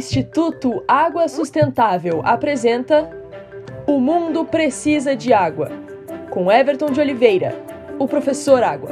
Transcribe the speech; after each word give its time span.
Instituto 0.00 0.82
Água 0.88 1.28
Sustentável 1.28 2.22
apresenta 2.24 3.10
O 3.86 4.00
Mundo 4.00 4.46
Precisa 4.46 5.14
de 5.14 5.30
Água, 5.30 5.70
com 6.30 6.50
Everton 6.50 6.86
de 6.86 6.98
Oliveira, 6.98 7.54
o 7.98 8.08
professor 8.08 8.62
Água. 8.62 8.88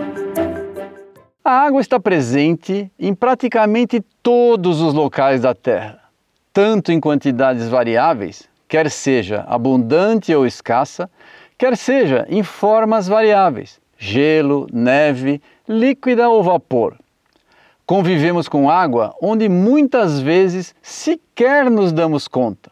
A 1.42 1.50
água 1.62 1.80
está 1.80 1.98
presente 1.98 2.92
em 2.98 3.14
praticamente 3.14 4.04
todos 4.22 4.82
os 4.82 4.92
locais 4.92 5.40
da 5.40 5.54
Terra, 5.54 5.98
tanto 6.52 6.93
em 6.93 7.00
quantidades 7.00 7.70
variáveis, 7.70 8.46
quer 8.68 8.90
seja 8.90 9.46
abundante 9.48 10.34
ou 10.34 10.46
escassa, 10.46 11.09
quer 11.56 11.75
seja 11.75 12.27
em 12.29 12.43
formas 12.43 13.09
variáveis, 13.09 13.80
gelo, 13.96 14.66
neve, 14.70 15.40
líquida 15.66 16.29
ou 16.29 16.43
vapor. 16.43 16.98
Convivemos 17.89 18.50
com 18.50 18.68
água 18.68 19.14
onde 19.18 19.48
muitas 19.48 20.20
vezes 20.20 20.75
sequer 20.82 21.70
nos 21.70 21.91
damos 21.91 22.29
conta. 22.29 22.70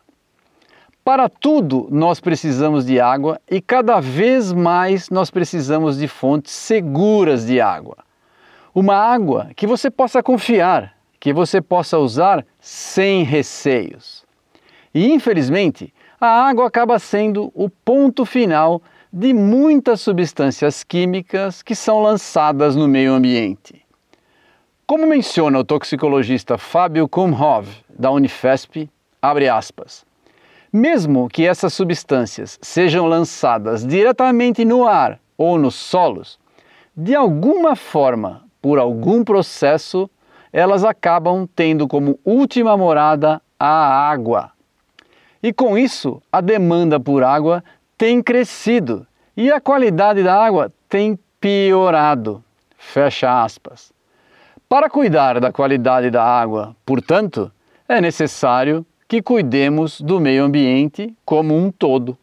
Para 1.02 1.26
tudo 1.26 1.88
nós 1.90 2.20
precisamos 2.20 2.84
de 2.84 3.00
água 3.00 3.40
e 3.50 3.62
cada 3.62 3.98
vez 3.98 4.52
mais 4.52 5.08
nós 5.08 5.30
precisamos 5.30 5.96
de 5.96 6.06
fontes 6.06 6.52
seguras 6.52 7.46
de 7.46 7.62
água. 7.62 7.96
Uma 8.74 8.94
água 8.94 9.48
que 9.56 9.66
você 9.66 9.90
possa 9.90 10.22
confiar, 10.22 10.92
que 11.18 11.32
você 11.32 11.62
possa 11.62 11.96
usar 11.96 12.44
sem 12.60 13.22
receios. 13.22 14.22
E 14.92 15.10
infelizmente, 15.10 15.94
a 16.20 16.46
água 16.46 16.66
acaba 16.66 16.98
sendo 16.98 17.50
o 17.54 17.70
ponto 17.70 18.26
final 18.26 18.82
de 19.10 19.32
muitas 19.32 20.02
substâncias 20.02 20.84
químicas 20.84 21.62
que 21.62 21.74
são 21.74 22.02
lançadas 22.02 22.76
no 22.76 22.86
meio 22.86 23.14
ambiente. 23.14 23.85
Como 24.88 25.04
menciona 25.04 25.58
o 25.58 25.64
toxicologista 25.64 26.56
Fábio 26.56 27.08
Kumhov, 27.08 27.66
da 27.90 28.08
Unifesp, 28.12 28.88
abre 29.20 29.48
aspas, 29.48 30.06
mesmo 30.72 31.28
que 31.28 31.44
essas 31.44 31.74
substâncias 31.74 32.56
sejam 32.62 33.08
lançadas 33.08 33.84
diretamente 33.84 34.64
no 34.64 34.86
ar 34.86 35.18
ou 35.36 35.58
nos 35.58 35.74
solos, 35.74 36.38
de 36.96 37.16
alguma 37.16 37.74
forma, 37.74 38.44
por 38.62 38.78
algum 38.78 39.24
processo, 39.24 40.08
elas 40.52 40.84
acabam 40.84 41.48
tendo 41.52 41.88
como 41.88 42.20
última 42.24 42.76
morada 42.76 43.42
a 43.58 44.08
água. 44.08 44.52
E 45.42 45.52
com 45.52 45.76
isso, 45.76 46.22
a 46.30 46.40
demanda 46.40 47.00
por 47.00 47.24
água 47.24 47.64
tem 47.98 48.22
crescido 48.22 49.04
e 49.36 49.50
a 49.50 49.60
qualidade 49.60 50.22
da 50.22 50.40
água 50.40 50.72
tem 50.88 51.18
piorado. 51.40 52.40
Fecha 52.78 53.42
aspas. 53.42 53.95
Para 54.68 54.90
cuidar 54.90 55.38
da 55.38 55.52
qualidade 55.52 56.10
da 56.10 56.24
água, 56.24 56.74
portanto, 56.84 57.52
é 57.88 58.00
necessário 58.00 58.84
que 59.06 59.22
cuidemos 59.22 60.00
do 60.00 60.18
meio 60.18 60.42
ambiente 60.42 61.14
como 61.24 61.56
um 61.56 61.70
todo. 61.70 62.18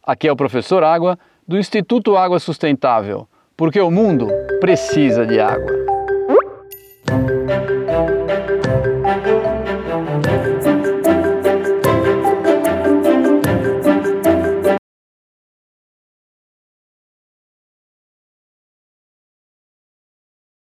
Aqui 0.00 0.28
é 0.28 0.32
o 0.32 0.36
professor 0.36 0.84
Água 0.84 1.18
do 1.46 1.58
Instituto 1.58 2.16
Água 2.16 2.38
Sustentável, 2.38 3.26
porque 3.56 3.80
o 3.80 3.90
mundo 3.90 4.28
precisa 4.60 5.26
de 5.26 5.40
água. 5.40 5.95